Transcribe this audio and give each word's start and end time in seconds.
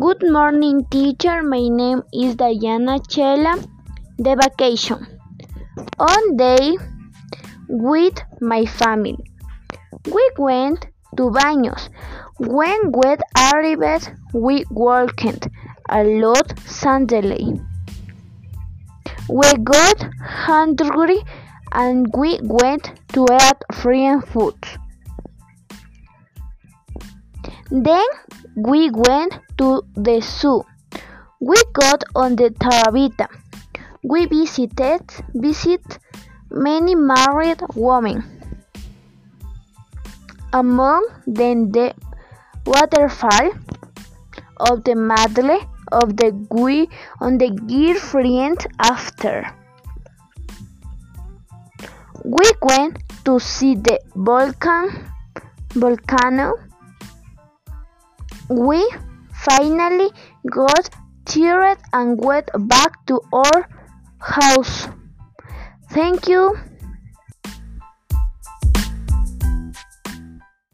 Good 0.00 0.28
morning, 0.28 0.86
teacher. 0.90 1.40
My 1.44 1.68
name 1.68 2.02
is 2.12 2.34
Diana 2.34 2.98
Chela. 3.08 3.62
The 4.18 4.34
vacation. 4.34 5.06
On 6.00 6.36
day 6.36 6.76
with 7.68 8.20
my 8.40 8.66
family. 8.66 9.16
We 10.10 10.30
went 10.36 10.88
to 11.16 11.30
Baños. 11.30 11.90
When 12.38 12.90
we 12.90 13.14
arrived, 13.38 14.10
we 14.32 14.64
walked 14.68 15.46
a 15.88 16.02
lot 16.02 16.58
Sunday. 16.66 17.44
We 19.28 19.52
got 19.62 20.08
hungry 20.20 21.22
and 21.70 22.12
we 22.16 22.40
went 22.42 22.90
to 23.12 23.26
eat 23.30 23.62
free 23.72 24.10
food. 24.32 24.56
Then 27.70 28.06
we 28.56 28.90
went 28.90 29.38
to 29.58 29.82
the 29.94 30.20
zoo. 30.20 30.64
We 31.40 31.56
got 31.72 32.04
on 32.14 32.36
the 32.36 32.50
Tarabita. 32.50 33.28
We 34.02 34.26
visited 34.26 35.02
visit 35.34 35.98
many 36.50 36.94
married 36.94 37.60
women. 37.74 38.22
Among 40.52 41.08
them 41.26 41.72
the 41.72 41.94
waterfall 42.66 43.52
of 44.58 44.84
the 44.84 44.94
Madle 44.94 45.58
of 45.90 46.16
the 46.16 46.30
we 46.50 46.88
on 47.20 47.38
the 47.38 47.50
girlfriend 47.50 48.66
after. 48.78 49.44
We 52.24 52.50
went 52.62 52.98
to 53.24 53.40
see 53.40 53.74
the 53.74 54.00
volcan 54.14 55.10
volcano. 55.72 56.54
We 58.48 58.88
finally 59.32 60.10
got 60.50 60.90
tired 61.24 61.78
and 61.92 62.22
went 62.22 62.50
back 62.68 63.06
to 63.06 63.20
our 63.32 63.68
house. 64.18 64.88
Thank 65.90 66.28
you. 66.28 66.56